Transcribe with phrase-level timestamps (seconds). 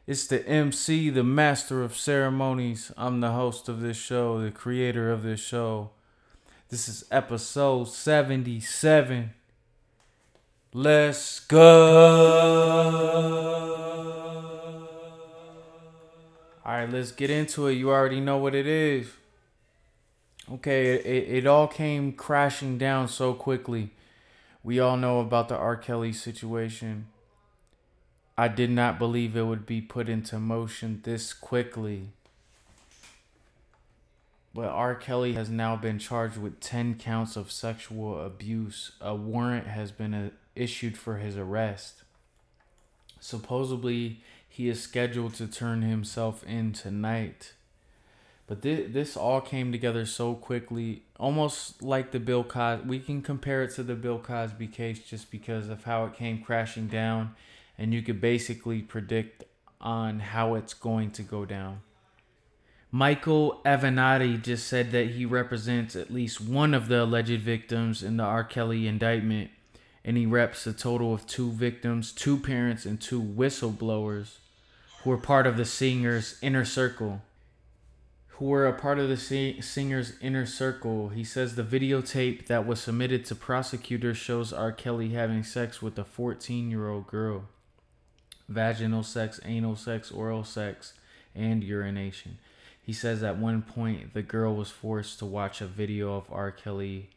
[0.08, 2.92] It's the MC, the master of ceremonies.
[2.98, 5.92] I'm the host of this show, the creator of this show.
[6.70, 9.36] This is episode 77.
[10.74, 11.60] Let's go.
[16.66, 17.74] All right, let's get into it.
[17.74, 19.10] You already know what it is.
[20.52, 23.92] Okay, it, it all came crashing down so quickly.
[24.64, 25.78] We all know about the R.
[25.78, 27.08] Kelly situation.
[28.38, 32.10] I did not believe it would be put into motion this quickly.
[34.54, 34.96] But R.
[34.96, 38.92] Kelly has now been charged with 10 counts of sexual abuse.
[39.02, 42.04] A warrant has been uh, issued for his arrest.
[43.20, 47.54] Supposedly, he is scheduled to turn himself in tonight.
[48.46, 52.88] But this, this all came together so quickly, almost like the Bill Cosby.
[52.88, 56.42] We can compare it to the Bill Cosby case just because of how it came
[56.42, 57.36] crashing down,
[57.78, 59.46] and you could basically predict
[59.80, 61.82] on how it's going to go down.
[62.92, 68.18] Michael Avenatti just said that he represents at least one of the alleged victims in
[68.18, 68.44] the R.
[68.44, 69.50] Kelly indictment,
[70.06, 74.38] and he reps a total of two victims, two parents, and two whistleblowers
[75.02, 77.22] who were part of the singer's inner circle
[78.38, 79.18] who were a part of the
[79.62, 81.10] singer's inner circle.
[81.10, 84.72] He says the videotape that was submitted to prosecutors shows R.
[84.72, 87.44] Kelly having sex with a 14 year old girl.
[88.50, 90.94] Vaginal sex, anal sex, oral sex,
[91.36, 92.40] and urination.
[92.82, 96.52] He says at one point the girl was forced to watch a video of R.
[96.52, 97.10] Kelly,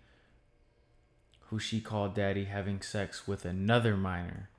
[1.48, 4.50] who she called daddy, having sex with another minor.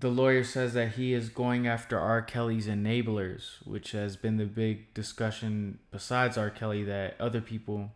[0.00, 2.22] The lawyer says that he is going after R.
[2.22, 6.50] Kelly's enablers, which has been the big discussion besides R.
[6.50, 7.90] Kelly that other people,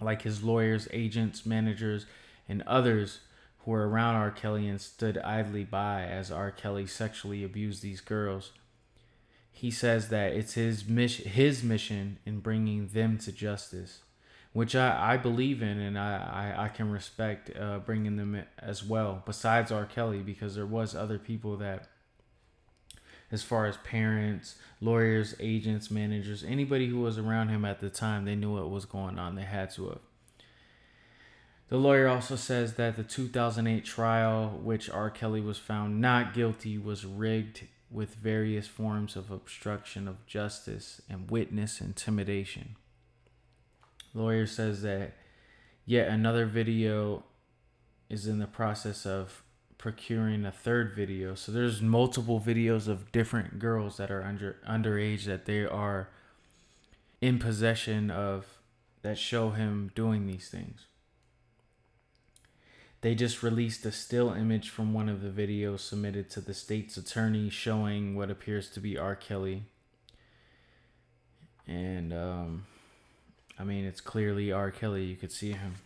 [0.00, 2.06] like his lawyers, agents, managers,
[2.48, 3.20] and others
[3.58, 4.32] who were around R.
[4.32, 6.50] Kelly and stood idly by as R.
[6.50, 8.50] Kelly sexually abused these girls.
[9.52, 14.00] He says that it's his mission, his mission in bringing them to justice
[14.52, 18.84] which I, I believe in and I, I, I can respect uh, bringing them as
[18.84, 19.86] well, besides R.
[19.86, 21.88] Kelly, because there was other people that,
[23.30, 28.26] as far as parents, lawyers, agents, managers, anybody who was around him at the time,
[28.26, 29.36] they knew what was going on.
[29.36, 29.98] They had to have.
[31.70, 35.08] The lawyer also says that the 2008 trial, which R.
[35.08, 41.30] Kelly was found not guilty, was rigged with various forms of obstruction of justice and
[41.30, 42.76] witness intimidation
[44.14, 45.12] lawyer says that
[45.84, 47.24] yet another video
[48.08, 49.42] is in the process of
[49.78, 51.34] procuring a third video.
[51.34, 56.08] So there's multiple videos of different girls that are under underage that they are
[57.20, 58.46] in possession of
[59.02, 60.86] that show him doing these things.
[63.00, 66.96] They just released a still image from one of the videos submitted to the state's
[66.96, 69.16] attorney showing what appears to be R.
[69.16, 69.64] Kelly.
[71.66, 72.66] And um
[73.58, 74.70] I mean, it's clearly R.
[74.70, 75.04] Kelly.
[75.04, 75.76] You could see him.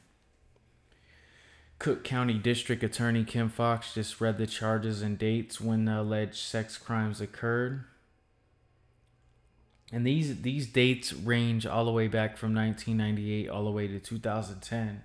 [1.78, 6.37] Cook County District Attorney Kim Foxx just read the charges and dates when the alleged
[6.37, 7.84] sex crimes occurred.
[9.93, 14.00] And these these dates range all the way back from 1998 all the way to
[14.00, 15.03] 2010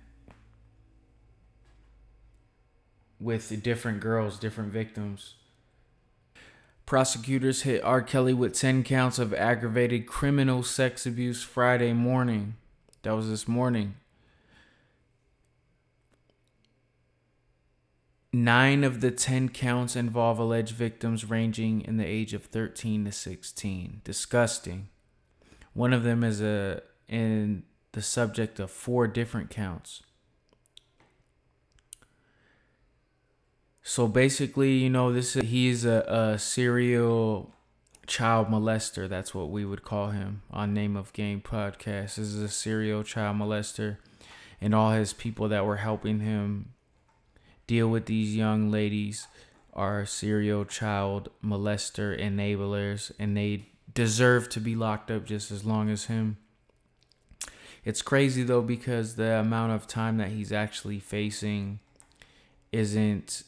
[3.20, 5.34] with different girls, different victims.
[6.86, 8.02] Prosecutors hit R.
[8.02, 12.56] Kelly with 10 counts of aggravated criminal sex abuse Friday morning.
[13.02, 13.94] That was this morning.
[18.32, 23.12] Nine of the 10 counts involve alleged victims ranging in the age of 13 to
[23.12, 24.00] 16.
[24.04, 24.88] Disgusting.
[25.74, 30.02] One of them is a in the subject of four different counts.
[33.82, 37.52] So basically, you know, this is, he's a, a serial
[38.06, 39.08] child molester.
[39.08, 42.14] That's what we would call him on Name of Game podcast.
[42.14, 43.96] This is a serial child molester,
[44.60, 46.74] and all his people that were helping him
[47.66, 49.26] deal with these young ladies
[49.72, 55.90] are serial child molester enablers, and they deserve to be locked up just as long
[55.90, 56.36] as him.
[57.84, 61.80] It's crazy though because the amount of time that he's actually facing
[62.70, 63.42] isn't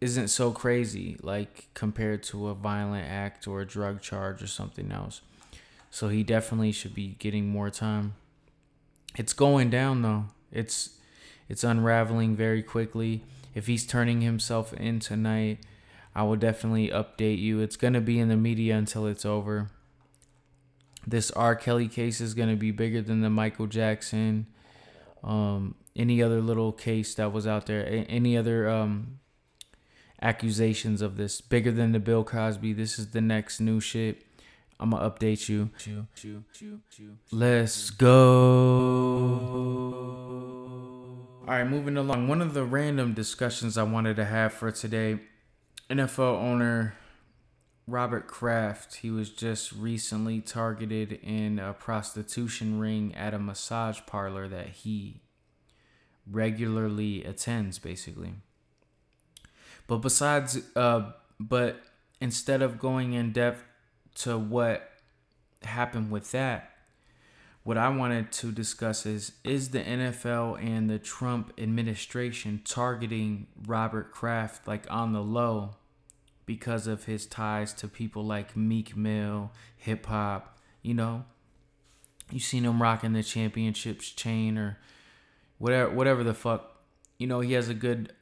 [0.00, 4.92] isn't so crazy like compared to a violent act or a drug charge or something
[4.92, 5.22] else.
[5.90, 8.14] So he definitely should be getting more time.
[9.16, 10.26] It's going down though.
[10.52, 10.90] It's
[11.48, 13.22] it's unraveling very quickly.
[13.54, 15.60] If he's turning himself in tonight,
[16.14, 17.60] I will definitely update you.
[17.60, 19.70] It's going to be in the media until it's over.
[21.06, 21.56] this R.
[21.56, 24.46] Kelly case is gonna be bigger than the Michael Jackson,
[25.24, 29.18] um, any other little case that was out there, any other um,
[30.20, 32.72] accusations of this, bigger than the Bill Cosby.
[32.72, 34.24] This is the next new shit.
[34.80, 35.70] I'm gonna update you.
[37.32, 38.08] Let's go.
[41.40, 42.28] All right, moving along.
[42.28, 45.18] One of the random discussions I wanted to have for today
[45.90, 46.94] NFL owner
[47.86, 54.46] Robert Kraft, he was just recently targeted in a prostitution ring at a massage parlor
[54.46, 55.22] that he
[56.30, 58.34] regularly attends, basically.
[59.88, 61.80] But besides, uh, but
[62.20, 63.64] instead of going in depth
[64.16, 64.88] to what
[65.62, 66.70] happened with that,
[67.64, 74.12] what I wanted to discuss is is the NFL and the Trump administration targeting Robert
[74.12, 75.76] Kraft like on the low
[76.46, 81.24] because of his ties to people like Meek Mill, hip hop, you know.
[82.30, 84.78] You seen him rocking the championships chain or
[85.58, 86.74] whatever whatever the fuck.
[87.18, 88.12] You know, he has a good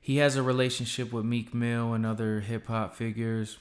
[0.00, 3.58] he has a relationship with Meek Mill and other hip hop figures.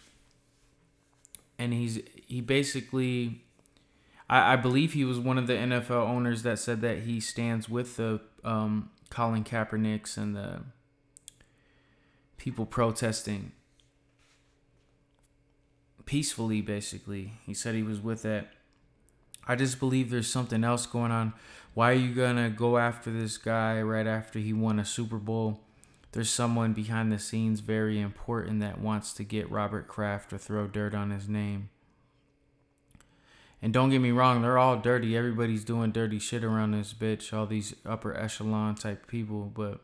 [1.57, 3.43] And he's he basically
[4.29, 7.67] I, I believe he was one of the NFL owners that said that he stands
[7.67, 10.61] with the um, Colin Kaepernicks and the
[12.37, 13.51] people protesting
[16.05, 17.33] peacefully basically.
[17.45, 18.47] He said he was with that.
[19.45, 21.33] I just believe there's something else going on.
[21.73, 25.59] Why are you gonna go after this guy right after he won a super bowl
[26.11, 30.67] there's someone behind the scenes very important that wants to get robert kraft or throw
[30.67, 31.69] dirt on his name.
[33.61, 35.17] And don't get me wrong they're all dirty.
[35.17, 39.81] Everybody's doing dirty shit around this bitch all these upper echelon type people but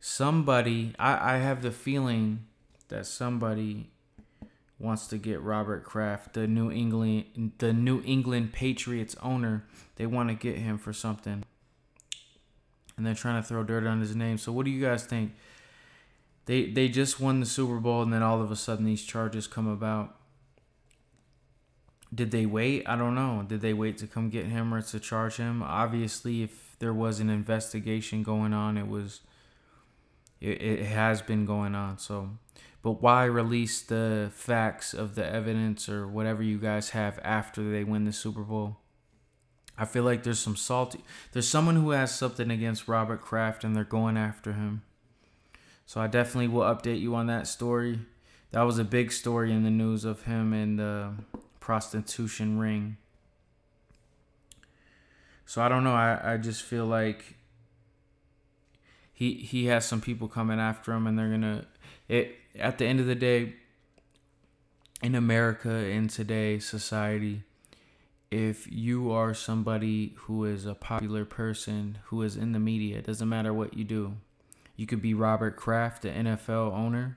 [0.00, 2.46] somebody I, I have the feeling
[2.88, 3.90] that somebody
[4.78, 9.64] wants to get Robert Kraft, the New England the New England Patriots owner,
[9.96, 11.44] they want to get him for something.
[12.98, 14.36] And they're trying to throw dirt on his name.
[14.36, 15.32] So what do you guys think?
[16.44, 19.46] They they just won the Super Bowl and then all of a sudden these charges
[19.46, 20.16] come about.
[22.14, 22.88] Did they wait?
[22.88, 23.44] I don't know.
[23.46, 25.62] Did they wait to come get him or to charge him?
[25.62, 29.20] Obviously, if there was an investigation going on, it was
[30.40, 31.98] it, it has been going on.
[31.98, 32.30] So,
[32.82, 37.84] but why release the facts of the evidence or whatever you guys have after they
[37.84, 38.78] win the Super Bowl?
[39.78, 41.00] I feel like there's some salty.
[41.32, 44.82] There's someone who has something against Robert Kraft and they're going after him.
[45.86, 48.00] So I definitely will update you on that story.
[48.50, 51.12] That was a big story in the news of him and the
[51.60, 52.96] prostitution ring.
[55.46, 55.94] So I don't know.
[55.94, 57.36] I, I just feel like
[59.18, 61.66] he he has some people coming after him and they're gonna
[62.08, 63.54] it at the end of the day
[65.02, 67.42] in america in today's society
[68.30, 73.06] if you are somebody who is a popular person who is in the media it
[73.06, 74.14] doesn't matter what you do
[74.76, 77.16] you could be robert kraft the nfl owner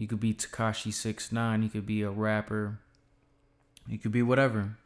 [0.00, 1.62] you could be Tekashi Six Nine.
[1.62, 2.78] You could be a rapper.
[3.86, 4.78] You could be whatever.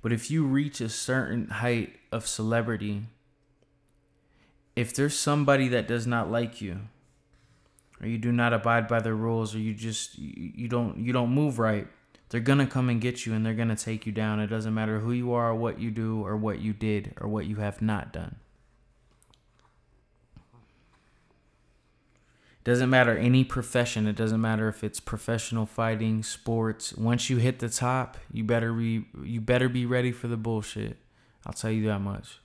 [0.00, 3.06] But if you reach a certain height of celebrity,
[4.76, 6.82] if there's somebody that does not like you
[8.00, 11.30] or you do not abide by the rules or you just you don't you don't
[11.30, 11.88] move right
[12.28, 14.40] they're gonna come and get you and they're gonna take you down.
[14.40, 17.28] It doesn't matter who you are or what you do or what you did or
[17.28, 18.36] what you have not done.
[22.64, 24.06] Doesn't matter any profession.
[24.06, 26.92] It doesn't matter if it's professional fighting sports.
[26.92, 30.98] Once you hit the top you better be you better be ready for the bullshit.
[31.46, 32.40] I'll tell you that much.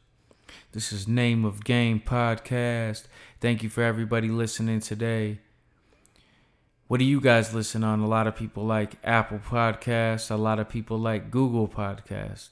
[0.71, 3.05] This is Name of Game Podcast.
[3.41, 5.39] Thank you for everybody listening today.
[6.87, 7.99] What do you guys listen on?
[8.01, 12.49] A lot of people like Apple Podcasts, a lot of people like Google Podcast.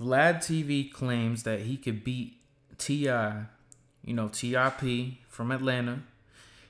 [0.00, 2.38] Vlad TV claims that he could beat
[2.84, 3.46] T.I.,
[4.04, 5.20] you know, T.I.P.
[5.26, 6.02] from Atlanta.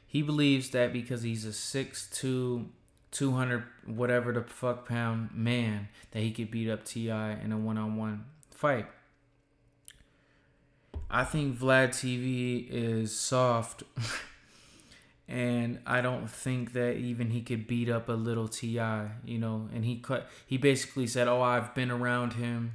[0.06, 2.66] He believes that because he's a 6'2,
[3.11, 7.33] 200, whatever the fuck pound man, that he could beat up T.I.
[7.40, 8.87] in a one on one fight.
[11.11, 13.83] I think Vlad TV is soft.
[15.28, 19.68] and I don't think that even he could beat up a little T.I., you know.
[19.75, 20.28] And he cut.
[20.47, 22.75] He basically said, "Oh, I've been around him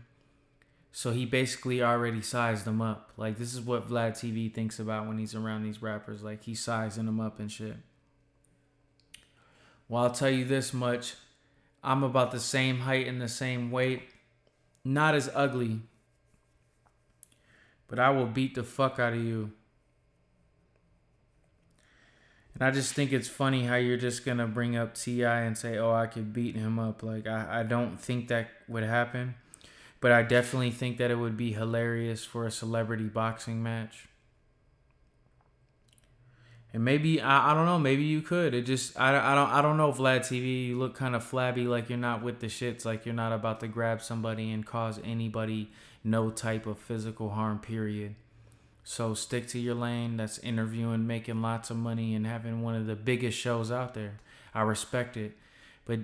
[0.91, 3.12] So he basically already sized them up.
[3.15, 6.24] Like this is what Vlad TV thinks about when he's around these rappers.
[6.24, 7.77] Like he's sizing them up and shit.
[9.88, 11.15] Well, I'll tell you this much.
[11.84, 14.03] I'm about the same height and the same weight.
[14.84, 15.81] Not as ugly.
[17.88, 19.51] But I will beat the fuck out of you.
[22.53, 25.41] And I just think it's funny how you're just gonna bring up T.I.
[25.41, 28.84] and say, "Oh, I could beat him up." Like I, I don't think that would
[28.84, 29.36] happen,
[30.01, 34.08] but I definitely think that it would be hilarious for a celebrity boxing match.
[36.72, 37.79] And maybe I, I don't know.
[37.79, 38.53] Maybe you could.
[38.53, 39.91] It just I, I don't I don't know.
[39.91, 43.15] Vlad TV, you look kind of flabby, like you're not with the shits, like you're
[43.15, 45.72] not about to grab somebody and cause anybody
[46.03, 47.60] no type of physical harm.
[47.60, 48.15] Period.
[48.84, 50.18] So stick to your lane.
[50.18, 54.20] That's interviewing, making lots of money, and having one of the biggest shows out there.
[54.53, 55.38] I respect it,
[55.86, 56.00] but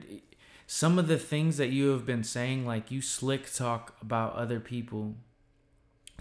[0.67, 4.59] some of the things that you have been saying, like you slick talk about other
[4.59, 5.15] people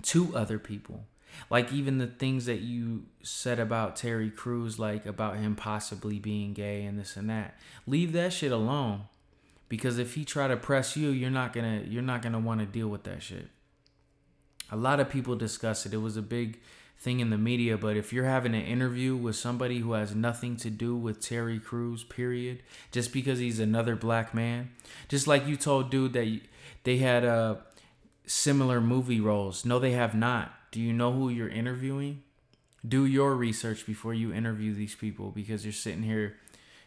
[0.03, 1.07] to other people
[1.51, 6.53] like even the things that you said about Terry Crews, like about him possibly being
[6.53, 7.59] gay and this and that.
[7.87, 9.03] Leave that shit alone.
[9.69, 12.67] Because if he try to press you, you're not gonna you're not gonna want to
[12.67, 13.49] deal with that shit.
[14.71, 15.95] A lot of people discuss it.
[15.95, 16.61] It was a big
[16.99, 20.57] thing in the media, but if you're having an interview with somebody who has nothing
[20.57, 24.71] to do with Terry Crews, period, just because he's another black man,
[25.09, 26.41] just like you told dude that
[26.85, 27.57] they had uh
[28.27, 29.65] similar movie roles.
[29.65, 32.25] No, they have not do you know who you're interviewing?
[32.87, 36.35] Do your research before you interview these people because you're sitting here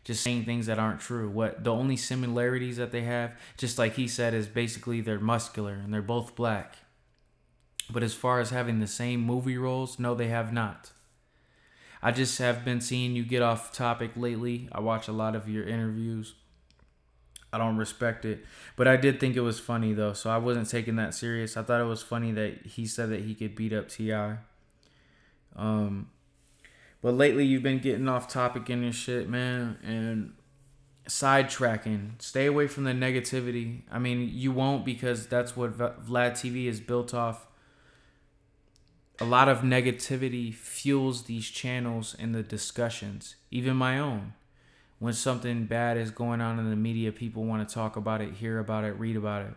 [0.03, 1.29] just saying things that aren't true.
[1.29, 5.71] What the only similarities that they have, just like he said, is basically they're muscular
[5.71, 6.75] and they're both black.
[7.89, 10.91] But as far as having the same movie roles, no, they have not.
[12.01, 14.69] I just have been seeing you get off topic lately.
[14.71, 16.35] I watch a lot of your interviews.
[17.51, 18.45] I don't respect it.
[18.75, 21.57] But I did think it was funny though, so I wasn't taking that serious.
[21.57, 24.37] I thought it was funny that he said that he could beat up T.I.
[25.55, 26.09] Um
[27.01, 30.33] but lately you've been getting off topic in your shit, man, and
[31.07, 32.21] sidetracking.
[32.21, 33.81] Stay away from the negativity.
[33.91, 37.47] I mean, you won't because that's what Vlad TV is built off.
[39.19, 44.33] A lot of negativity fuels these channels and the discussions, even my own
[44.99, 48.33] when something bad is going on in the media, people want to talk about it,
[48.35, 49.53] hear about it, read about it.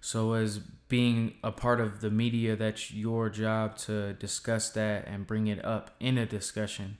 [0.00, 5.26] So, as being a part of the media, that's your job to discuss that and
[5.26, 6.96] bring it up in a discussion.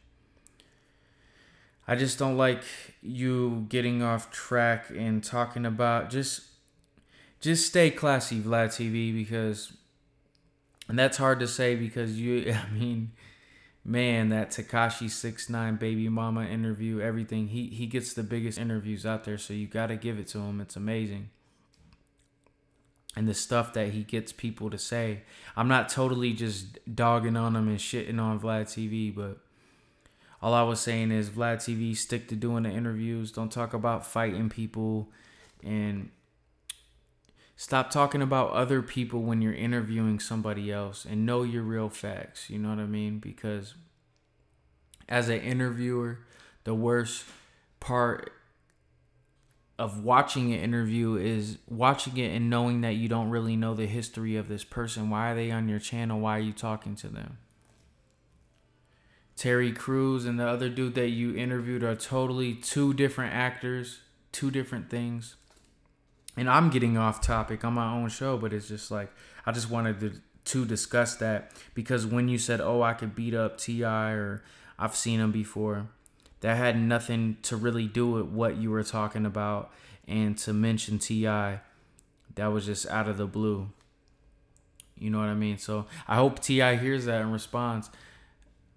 [1.89, 2.63] I just don't like
[3.03, 6.43] you getting off track and talking about just
[7.41, 9.73] just stay classy, Vlad TV, because
[10.91, 13.13] and that's hard to say because you I mean
[13.85, 17.49] man, that Tekashi Six Nine Baby Mama interview, everything.
[17.49, 20.39] He he gets the biggest interviews out there, so you got to give it to
[20.39, 20.61] him.
[20.61, 21.31] It's amazing.
[23.17, 25.23] And the stuff that he gets people to say.
[25.57, 29.39] I'm not totally just dogging on him and shitting on Vlad TV, but
[30.41, 33.33] all I was saying is Vlad TV stick to doing the interviews.
[33.33, 35.09] Don't talk about fighting people
[35.65, 36.11] and
[37.61, 42.49] Stop talking about other people when you're interviewing somebody else and know your real facts.
[42.49, 43.19] You know what I mean?
[43.19, 43.75] Because
[45.11, 46.21] as an interviewer,
[46.65, 47.27] the worst
[47.79, 48.33] part
[49.79, 53.87] of watching an interview is watching it and knowing that you don't really know the
[53.87, 55.11] history of this person.
[55.11, 56.19] Why are they on your channel?
[56.19, 57.37] Why are you talking to them?
[59.37, 64.01] Terry Crews and the other dude that you interviewed are totally two different actors,
[64.33, 65.37] two different things
[66.41, 69.13] and I'm getting off topic on my own show, but it's just like
[69.45, 73.35] I just wanted to to discuss that because when you said, "Oh, I could beat
[73.35, 74.43] up T.I.," or
[74.79, 75.89] I've seen him before,
[76.41, 79.71] that had nothing to really do with what you were talking about,
[80.09, 81.61] and to mention T.I.,
[82.37, 83.69] that was just out of the blue.
[84.97, 85.59] You know what I mean?
[85.59, 86.77] So I hope T.I.
[86.77, 87.91] hears that and responds.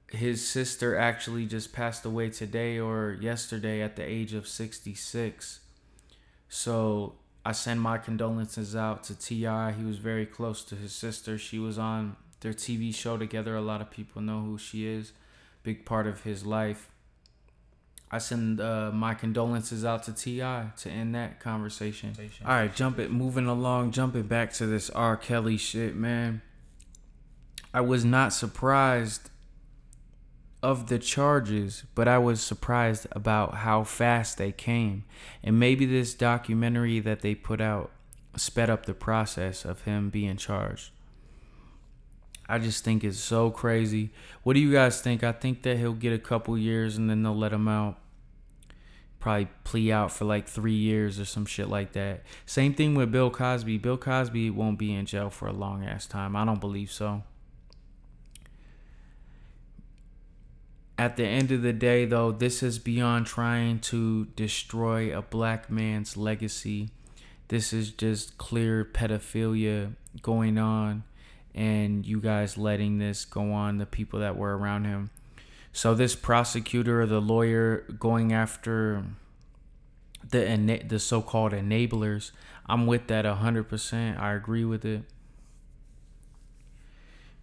[0.10, 5.62] His sister actually just passed away today or yesterday at the age of 66.
[6.50, 7.15] So
[7.46, 9.74] I send my condolences out to T.I.
[9.74, 11.38] He was very close to his sister.
[11.38, 13.56] She was on their TV show together.
[13.56, 15.12] A lot of people know who she is.
[15.64, 16.90] Big part of his life.
[18.10, 20.68] I send uh, my condolences out to T.I.
[20.78, 22.14] to end that conversation.
[22.46, 25.18] All right, jump it, moving along, jumping back to this R.
[25.18, 26.42] Kelly shit, man.
[27.74, 29.32] I was not surprised
[30.63, 35.03] of the charges, but I was surprised about how fast they came.
[35.43, 37.91] And maybe this documentary that they put out
[38.38, 40.89] sped up the process of him being charged.
[42.50, 44.12] I just think it's so crazy.
[44.43, 45.24] What do you guys think?
[45.24, 47.98] I think that he'll get a couple years and then they'll let him out.
[49.20, 52.24] probably plea out for like three years or some shit like that.
[52.46, 53.77] Same thing with Bill Cosby.
[53.77, 56.36] Bill Cosby won't be in jail for a long ass time.
[56.36, 57.24] I don't believe so.
[60.98, 65.70] At the end of the day, though, this is beyond trying to destroy a black
[65.70, 66.90] man's legacy.
[67.48, 71.04] This is just clear pedophilia going on,
[71.56, 75.10] and you guys letting this go on, the people that were around him.
[75.72, 79.04] So, this prosecutor or the lawyer going after
[80.30, 82.32] the, the so called enablers,
[82.68, 84.20] I'm with that 100%.
[84.20, 85.04] I agree with it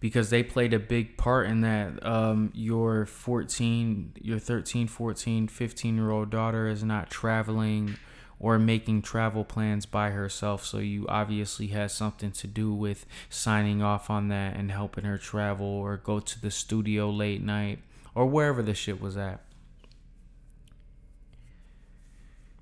[0.01, 5.95] because they played a big part in that um, your 14 your 13 14 15
[5.95, 7.95] year old daughter is not traveling
[8.39, 10.65] or making travel plans by herself.
[10.65, 15.19] So you obviously had something to do with signing off on that and helping her
[15.19, 17.79] travel or go to the studio late night
[18.15, 19.41] or wherever the shit was at.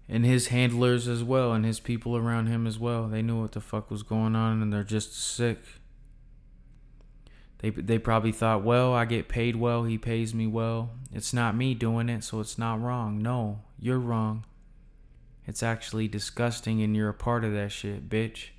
[0.09, 3.07] And his handlers as well and his people around him as well.
[3.07, 5.59] They knew what the fuck was going on and they're just sick
[7.59, 10.91] they they probably thought, well, I get paid well, he pays me well.
[11.13, 13.21] It's not me doing it, so it's not wrong.
[13.21, 14.45] No, you're wrong.
[15.45, 18.49] It's actually disgusting and you're a part of that shit, bitch.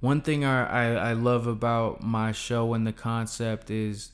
[0.00, 4.12] One thing I, I, I love about my show and the concept is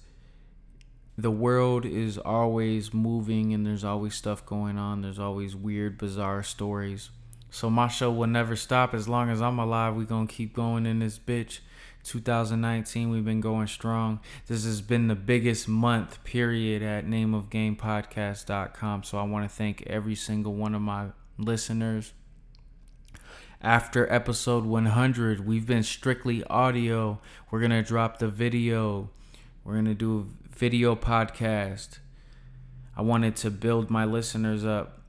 [1.19, 5.03] the world is always moving and there's always stuff going on.
[5.03, 7.11] There's always weird, bizarre stories.
[7.55, 9.95] So my show will never stop as long as I'm alive.
[9.95, 11.61] We gonna keep going in this bitch.
[12.03, 14.19] 2019, we've been going strong.
[14.49, 19.05] This has been the biggest month period at nameofgamepodcast.com.
[19.05, 22.13] So I want to thank every single one of my listeners.
[23.63, 27.21] After episode 100, we've been strictly audio.
[27.53, 29.11] We're gonna drop the video.
[29.63, 32.01] We're gonna do a video podcast.
[32.97, 35.04] I wanted to build my listeners up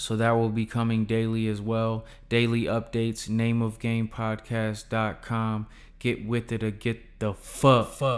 [0.00, 2.06] so that will be coming daily as well.
[2.30, 5.66] Daily updates, nameofgamepodcast.com.
[5.98, 7.88] Get with it or get the fuck.
[7.88, 7.98] fuck.